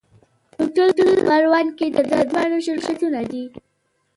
هوټل 0.57 1.11
پروان 1.27 1.67
کې 1.77 1.87
د 1.95 1.97
درملو 2.09 2.57
شرکتونه 2.67 3.19
دي. 3.31 3.43